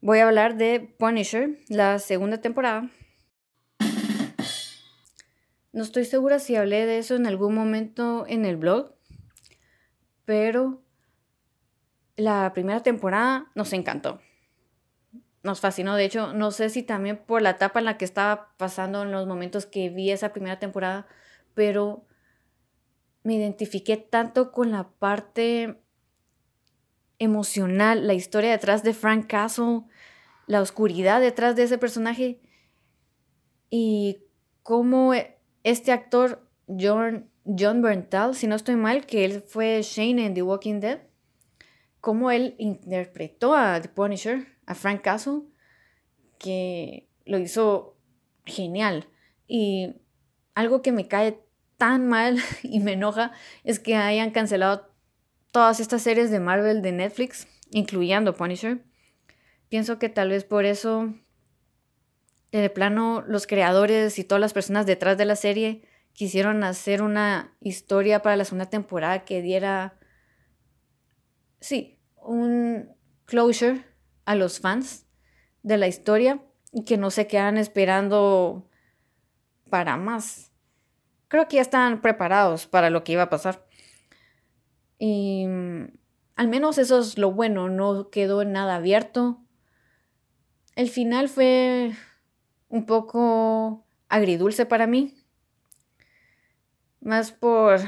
voy 0.00 0.20
a 0.20 0.26
hablar 0.26 0.56
de 0.56 0.80
Punisher, 0.98 1.58
la 1.68 1.98
segunda 1.98 2.40
temporada. 2.40 2.90
No 5.74 5.82
estoy 5.82 6.06
segura 6.06 6.38
si 6.38 6.56
hablé 6.56 6.86
de 6.86 6.96
eso 6.96 7.16
en 7.16 7.26
algún 7.26 7.54
momento 7.54 8.24
en 8.26 8.46
el 8.46 8.56
blog, 8.56 8.94
pero 10.24 10.82
la 12.16 12.50
primera 12.54 12.82
temporada 12.82 13.50
nos 13.54 13.74
encantó. 13.74 14.22
Nos 15.44 15.60
fascinó. 15.60 15.94
De 15.94 16.04
hecho, 16.04 16.32
no 16.32 16.50
sé 16.50 16.70
si 16.70 16.82
también 16.82 17.18
por 17.18 17.42
la 17.42 17.50
etapa 17.50 17.78
en 17.78 17.84
la 17.84 17.98
que 17.98 18.06
estaba 18.06 18.56
pasando 18.56 19.02
en 19.02 19.12
los 19.12 19.26
momentos 19.26 19.66
que 19.66 19.90
vi 19.90 20.10
esa 20.10 20.32
primera 20.32 20.58
temporada, 20.58 21.06
pero 21.54 22.06
me 23.22 23.34
identifiqué 23.34 23.98
tanto 23.98 24.52
con 24.52 24.70
la 24.70 24.88
parte 24.98 25.80
emocional, 27.18 28.06
la 28.06 28.14
historia 28.14 28.50
detrás 28.50 28.82
de 28.82 28.94
Frank 28.94 29.26
Castle, 29.26 29.82
la 30.46 30.62
oscuridad 30.62 31.20
detrás 31.20 31.56
de 31.56 31.64
ese 31.64 31.78
personaje 31.78 32.40
y 33.68 34.24
cómo 34.62 35.12
este 35.62 35.92
actor, 35.92 36.48
John, 36.68 37.30
John 37.44 37.82
Berntal, 37.82 38.34
si 38.34 38.46
no 38.46 38.56
estoy 38.56 38.76
mal, 38.76 39.04
que 39.04 39.26
él 39.26 39.42
fue 39.42 39.82
Shane 39.82 40.24
en 40.24 40.34
The 40.34 40.42
Walking 40.42 40.80
Dead, 40.80 41.00
cómo 42.00 42.30
él 42.30 42.54
interpretó 42.58 43.54
a 43.54 43.80
The 43.80 43.88
Punisher, 43.88 44.53
a 44.66 44.74
Frank 44.74 45.02
Castle, 45.02 45.42
que 46.38 47.08
lo 47.24 47.38
hizo 47.38 47.96
genial. 48.44 49.08
Y 49.46 49.96
algo 50.54 50.82
que 50.82 50.92
me 50.92 51.08
cae 51.08 51.40
tan 51.76 52.08
mal 52.08 52.38
y 52.62 52.80
me 52.80 52.92
enoja 52.92 53.32
es 53.64 53.78
que 53.78 53.96
hayan 53.96 54.30
cancelado 54.30 54.94
todas 55.52 55.80
estas 55.80 56.02
series 56.02 56.30
de 56.30 56.40
Marvel 56.40 56.82
de 56.82 56.92
Netflix, 56.92 57.46
incluyendo 57.70 58.34
Punisher. 58.34 58.84
Pienso 59.68 59.98
que 59.98 60.08
tal 60.08 60.30
vez 60.30 60.44
por 60.44 60.64
eso, 60.64 61.14
de 62.52 62.70
plano, 62.70 63.24
los 63.26 63.46
creadores 63.46 64.18
y 64.18 64.24
todas 64.24 64.40
las 64.40 64.52
personas 64.52 64.86
detrás 64.86 65.16
de 65.18 65.24
la 65.24 65.36
serie 65.36 65.82
quisieron 66.12 66.62
hacer 66.62 67.02
una 67.02 67.56
historia 67.60 68.22
para 68.22 68.36
la 68.36 68.44
segunda 68.44 68.70
temporada 68.70 69.24
que 69.24 69.42
diera, 69.42 69.98
sí, 71.60 71.98
un 72.16 72.94
closure 73.26 73.84
a 74.24 74.34
los 74.34 74.60
fans 74.60 75.06
de 75.62 75.78
la 75.78 75.86
historia 75.86 76.40
y 76.72 76.84
que 76.84 76.96
no 76.96 77.10
se 77.10 77.26
quedan 77.26 77.56
esperando 77.56 78.68
para 79.70 79.96
más. 79.96 80.52
Creo 81.28 81.48
que 81.48 81.56
ya 81.56 81.62
están 81.62 82.00
preparados 82.00 82.66
para 82.66 82.90
lo 82.90 83.04
que 83.04 83.12
iba 83.12 83.22
a 83.22 83.30
pasar. 83.30 83.66
Y 84.98 85.46
mm, 85.46 85.86
al 86.36 86.48
menos 86.48 86.78
eso 86.78 86.98
es 86.98 87.18
lo 87.18 87.32
bueno, 87.32 87.68
no 87.68 88.10
quedó 88.10 88.44
nada 88.44 88.76
abierto. 88.76 89.40
El 90.76 90.90
final 90.90 91.28
fue 91.28 91.92
un 92.68 92.86
poco 92.86 93.86
agridulce 94.08 94.66
para 94.66 94.86
mí, 94.86 95.14
más 97.00 97.30
por 97.32 97.80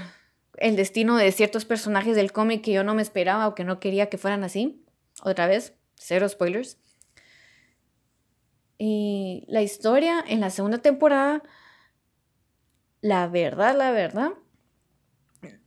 el 0.58 0.76
destino 0.76 1.16
de 1.16 1.32
ciertos 1.32 1.64
personajes 1.64 2.16
del 2.16 2.32
cómic 2.32 2.62
que 2.62 2.72
yo 2.72 2.84
no 2.84 2.94
me 2.94 3.02
esperaba 3.02 3.48
o 3.48 3.54
que 3.54 3.64
no 3.64 3.80
quería 3.80 4.08
que 4.08 4.18
fueran 4.18 4.44
así. 4.44 4.84
Otra 5.22 5.46
vez, 5.46 5.74
cero 5.96 6.28
spoilers. 6.28 6.78
Y 8.78 9.44
la 9.48 9.62
historia 9.62 10.22
en 10.26 10.40
la 10.40 10.50
segunda 10.50 10.78
temporada, 10.78 11.42
la 13.00 13.26
verdad, 13.26 13.76
la 13.76 13.90
verdad, 13.90 14.32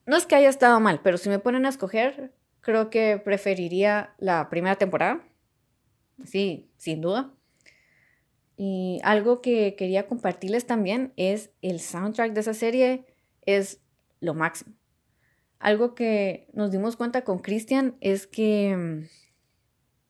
no 0.06 0.16
es 0.16 0.26
que 0.26 0.36
haya 0.36 0.50
estado 0.50 0.80
mal, 0.80 1.02
pero 1.04 1.18
si 1.18 1.30
me 1.30 1.40
ponen 1.40 1.66
a 1.66 1.70
escoger, 1.70 2.34
creo 2.62 2.90
que 2.90 3.18
preferiría 3.24 4.16
la 4.18 4.50
primera 4.50 4.76
temporada. 4.76 5.24
Sí, 6.24 6.70
sin 6.78 7.02
duda. 7.02 7.34
Y 8.58 9.00
algo 9.04 9.42
que 9.42 9.76
quería 9.76 10.08
compartirles 10.08 10.66
también 10.66 11.14
es 11.16 11.52
el 11.62 11.80
soundtrack 11.80 12.34
de 12.34 12.42
esa 12.42 12.54
serie 12.54 13.06
es 13.46 13.82
lo 14.20 14.34
máximo. 14.34 14.76
Algo 15.60 15.96
que 15.96 16.50
nos 16.54 16.72
dimos 16.72 16.96
cuenta 16.96 17.24
con 17.24 17.40
Christian 17.40 17.96
es 18.02 18.28
que 18.28 18.76
mm, 18.76 19.08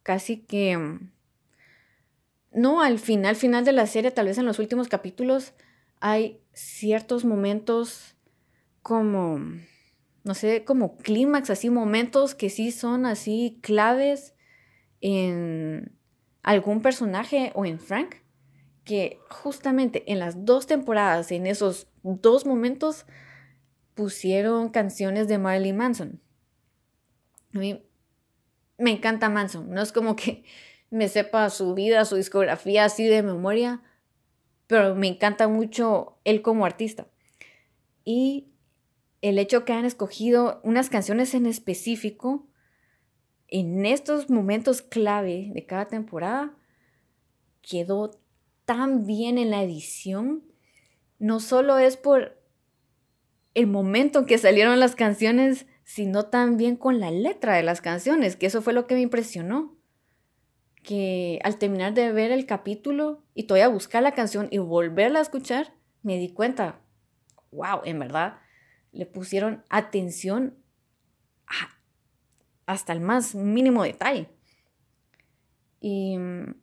casi 0.09 0.37
que 0.37 0.75
no 2.51 2.81
al 2.81 2.97
final 2.97 3.35
final 3.35 3.63
de 3.63 3.73
la 3.73 3.85
serie, 3.85 4.09
tal 4.09 4.25
vez 4.25 4.39
en 4.39 4.47
los 4.47 4.57
últimos 4.57 4.87
capítulos 4.87 5.53
hay 5.99 6.41
ciertos 6.51 7.25
momentos 7.25 8.15
como 8.81 9.39
no 10.23 10.33
sé, 10.33 10.63
como 10.65 10.97
clímax, 10.97 11.51
así 11.51 11.69
momentos 11.69 12.33
que 12.33 12.49
sí 12.49 12.71
son 12.71 13.05
así 13.05 13.59
claves 13.61 14.33
en 14.99 15.95
algún 16.41 16.81
personaje 16.81 17.51
o 17.53 17.67
en 17.67 17.79
Frank, 17.79 18.15
que 18.85 19.19
justamente 19.29 20.11
en 20.11 20.17
las 20.17 20.43
dos 20.43 20.65
temporadas, 20.65 21.31
en 21.31 21.45
esos 21.45 21.87
dos 22.01 22.47
momentos, 22.47 23.05
pusieron 23.93 24.69
canciones 24.69 25.27
de 25.27 25.37
Marilyn 25.37 25.77
Manson. 25.77 26.19
A 27.53 27.59
mí 27.59 27.83
me 28.79 28.91
encanta 28.91 29.29
Manson, 29.29 29.69
no 29.69 29.81
es 29.81 29.91
como 29.91 30.15
que 30.15 30.43
me 30.89 31.07
sepa 31.07 31.49
su 31.49 31.73
vida, 31.73 32.05
su 32.05 32.15
discografía 32.15 32.85
así 32.85 33.05
de 33.05 33.21
memoria, 33.21 33.81
pero 34.67 34.95
me 34.95 35.07
encanta 35.07 35.47
mucho 35.47 36.19
él 36.23 36.41
como 36.41 36.65
artista. 36.65 37.07
Y 38.05 38.47
el 39.21 39.37
hecho 39.37 39.65
que 39.65 39.73
han 39.73 39.85
escogido 39.85 40.61
unas 40.63 40.89
canciones 40.89 41.33
en 41.33 41.45
específico 41.45 42.47
en 43.47 43.85
estos 43.85 44.29
momentos 44.29 44.81
clave 44.81 45.49
de 45.53 45.65
cada 45.65 45.87
temporada 45.87 46.55
quedó 47.61 48.11
tan 48.65 49.05
bien 49.05 49.37
en 49.37 49.49
la 49.49 49.63
edición. 49.63 50.43
No 51.17 51.39
solo 51.39 51.79
es 51.79 51.97
por 51.97 52.39
el 53.55 53.67
momento 53.67 54.19
en 54.19 54.25
que 54.25 54.37
salieron 54.37 54.79
las 54.79 54.95
canciones, 54.95 55.65
sino 55.89 56.28
también 56.28 56.75
con 56.75 56.99
la 56.99 57.10
letra 57.10 57.56
de 57.56 57.63
las 57.63 57.82
canciones, 57.82 58.36
que 58.36 58.45
eso 58.45 58.62
fue 58.62 58.73
lo 58.73 58.86
que 58.86 58.93
me 58.93 59.02
impresionó. 59.02 59.75
Que 60.84 61.39
al 61.43 61.58
terminar 61.58 61.95
de 61.95 62.12
ver 62.12 62.32
el 62.32 62.45
capítulo 62.45 63.23
y 63.34 63.47
todavía 63.47 63.69
buscar 63.69 64.04
la 64.04 64.13
canción 64.13 64.49
y 64.52 64.60
volverla 64.60 65.17
a 65.17 65.23
escuchar, 65.23 65.73
me 66.04 66.19
di 66.19 66.32
cuenta, 66.32 66.80
wow, 67.52 67.82
en 67.86 67.97
verdad, 67.97 68.38
le 68.91 69.08
pusieron 69.08 69.63
atención 69.67 70.60
hasta 72.67 72.93
el 72.93 72.99
más 73.02 73.34
mínimo 73.34 73.82
detalle. 73.82 74.30
Y 75.82 76.19
mm, 76.19 76.54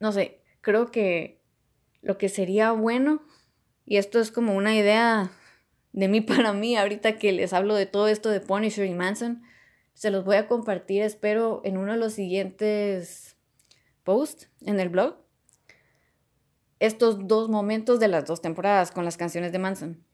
no 0.00 0.10
sé, 0.10 0.42
creo 0.62 0.90
que 0.90 1.40
lo 2.02 2.18
que 2.18 2.28
sería 2.28 2.72
bueno, 2.72 3.22
y 3.86 3.98
esto 3.98 4.18
es 4.18 4.32
como 4.32 4.56
una 4.56 4.74
idea 4.74 5.30
de 5.94 6.08
mí 6.08 6.20
para 6.20 6.52
mí, 6.52 6.76
ahorita 6.76 7.16
que 7.16 7.32
les 7.32 7.54
hablo 7.54 7.74
de 7.74 7.86
todo 7.86 8.08
esto 8.08 8.28
de 8.28 8.40
Punisher 8.40 8.84
y 8.84 8.94
Manson, 8.94 9.42
se 9.94 10.10
los 10.10 10.24
voy 10.24 10.36
a 10.36 10.48
compartir, 10.48 11.02
espero, 11.02 11.62
en 11.64 11.78
uno 11.78 11.92
de 11.92 11.98
los 11.98 12.12
siguientes 12.12 13.36
posts 14.02 14.50
en 14.60 14.80
el 14.80 14.90
blog 14.90 15.24
estos 16.80 17.26
dos 17.26 17.48
momentos 17.48 17.98
de 17.98 18.08
las 18.08 18.26
dos 18.26 18.42
temporadas 18.42 18.90
con 18.90 19.04
las 19.04 19.16
canciones 19.16 19.52
de 19.52 19.58
Manson. 19.58 20.04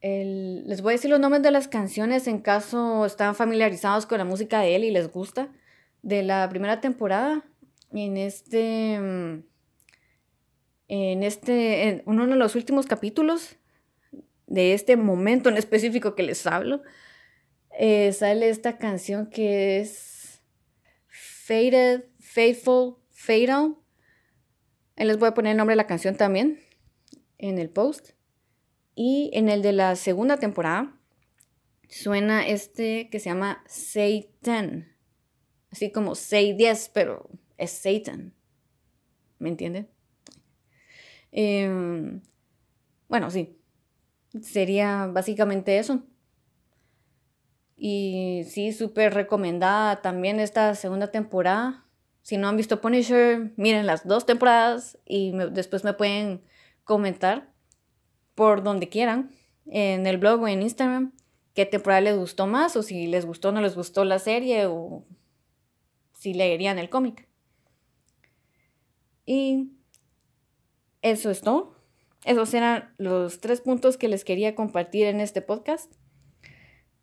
les 0.00 0.82
voy 0.82 0.92
a 0.92 0.96
decir 0.96 1.10
los 1.10 1.20
nombres 1.20 1.42
de 1.42 1.50
las 1.50 1.68
canciones 1.68 2.26
en 2.26 2.40
caso 2.40 3.04
están 3.04 3.34
familiarizados 3.34 4.06
con 4.06 4.18
la 4.18 4.24
música 4.24 4.60
de 4.60 4.76
él 4.76 4.84
y 4.84 4.90
les 4.90 5.10
gusta. 5.10 5.52
De 6.02 6.22
la 6.22 6.48
primera 6.50 6.80
temporada, 6.80 7.44
en 7.90 8.18
este, 8.18 8.94
en 8.94 9.44
este, 11.22 11.88
en 11.88 12.02
uno 12.04 12.26
de 12.26 12.36
los 12.36 12.54
últimos 12.54 12.86
capítulos 12.86 13.56
de 14.54 14.72
este 14.72 14.96
momento 14.96 15.48
en 15.48 15.56
específico 15.56 16.14
que 16.14 16.22
les 16.22 16.46
hablo, 16.46 16.82
eh, 17.78 18.12
sale 18.12 18.48
esta 18.48 18.78
canción 18.78 19.28
que 19.28 19.80
es 19.80 20.40
Faded, 21.08 22.04
Faithful, 22.20 22.96
Fatal 23.10 23.76
les 24.96 25.18
voy 25.18 25.28
a 25.28 25.34
poner 25.34 25.52
el 25.52 25.56
nombre 25.56 25.72
de 25.72 25.78
la 25.78 25.86
canción 25.86 26.16
también 26.16 26.60
en 27.38 27.58
el 27.58 27.70
post. 27.70 28.10
Y 28.94 29.30
en 29.32 29.48
el 29.48 29.62
de 29.62 29.72
la 29.72 29.96
segunda 29.96 30.36
temporada 30.36 30.96
suena 31.88 32.46
este 32.46 33.08
que 33.10 33.18
se 33.18 33.30
llama 33.30 33.64
Satan. 33.66 34.92
Así 35.70 35.90
como 35.90 36.14
Say 36.14 36.52
10, 36.52 36.90
pero 36.94 37.28
es 37.58 37.72
Satan. 37.72 38.34
¿Me 39.40 39.48
entienden? 39.48 39.90
Em, 41.32 42.22
bueno, 43.08 43.30
sí. 43.32 43.58
Sería 44.42 45.06
básicamente 45.06 45.78
eso. 45.78 46.02
Y 47.76 48.42
sí, 48.48 48.72
súper 48.72 49.14
recomendada 49.14 50.00
también 50.02 50.40
esta 50.40 50.74
segunda 50.74 51.10
temporada. 51.10 51.84
Si 52.22 52.36
no 52.36 52.48
han 52.48 52.56
visto 52.56 52.80
Punisher, 52.80 53.52
miren 53.56 53.86
las 53.86 54.06
dos 54.06 54.26
temporadas 54.26 54.98
y 55.04 55.32
después 55.50 55.84
me 55.84 55.92
pueden 55.92 56.42
comentar 56.84 57.52
por 58.34 58.62
donde 58.62 58.88
quieran, 58.88 59.30
en 59.66 60.06
el 60.06 60.18
blog 60.18 60.42
o 60.42 60.48
en 60.48 60.62
Instagram, 60.62 61.12
qué 61.54 61.66
temporada 61.66 62.00
les 62.00 62.16
gustó 62.16 62.46
más 62.46 62.76
o 62.76 62.82
si 62.82 63.06
les 63.06 63.26
gustó 63.26 63.50
o 63.50 63.52
no 63.52 63.60
les 63.60 63.76
gustó 63.76 64.04
la 64.04 64.18
serie 64.18 64.66
o 64.66 65.04
si 66.12 66.34
leerían 66.34 66.78
el 66.78 66.90
cómic. 66.90 67.28
Y 69.26 69.70
eso 71.02 71.30
es 71.30 71.40
todo. 71.40 71.73
Esos 72.24 72.54
eran 72.54 72.94
los 72.98 73.40
tres 73.40 73.60
puntos 73.60 73.96
que 73.96 74.08
les 74.08 74.24
quería 74.24 74.54
compartir 74.54 75.06
en 75.06 75.20
este 75.20 75.42
podcast. 75.42 75.92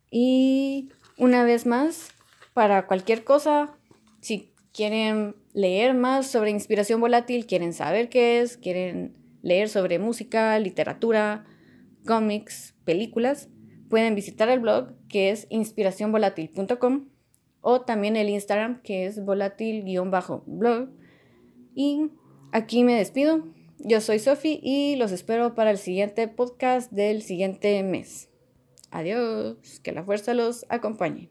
Y 0.09 0.89
una 1.17 1.43
vez 1.43 1.65
más, 1.65 2.09
para 2.53 2.87
cualquier 2.87 3.23
cosa, 3.23 3.77
si 4.19 4.53
quieren 4.73 5.35
leer 5.53 5.93
más 5.93 6.27
sobre 6.27 6.51
inspiración 6.51 6.99
volátil, 6.99 7.45
quieren 7.45 7.73
saber 7.73 8.09
qué 8.09 8.41
es, 8.41 8.57
quieren 8.57 9.15
leer 9.41 9.69
sobre 9.69 9.99
música, 9.99 10.57
literatura, 10.59 11.45
cómics, 12.05 12.75
películas, 12.83 13.49
pueden 13.89 14.15
visitar 14.15 14.49
el 14.49 14.59
blog 14.59 14.93
que 15.07 15.29
es 15.29 15.47
inspiracionvolátil.com 15.49 17.09
o 17.61 17.81
también 17.81 18.15
el 18.15 18.29
Instagram 18.29 18.81
que 18.81 19.05
es 19.05 19.23
volátil-blog. 19.23 20.89
Y 21.75 22.09
aquí 22.51 22.83
me 22.83 22.95
despido. 22.95 23.43
Yo 23.83 23.99
soy 23.99 24.19
Sofi 24.19 24.59
y 24.61 24.95
los 24.97 25.11
espero 25.11 25.55
para 25.55 25.71
el 25.71 25.79
siguiente 25.79 26.27
podcast 26.27 26.91
del 26.91 27.23
siguiente 27.23 27.81
mes. 27.81 28.29
Adiós, 28.91 29.79
que 29.81 29.91
la 29.91 30.03
fuerza 30.03 30.35
los 30.35 30.67
acompañe. 30.69 31.30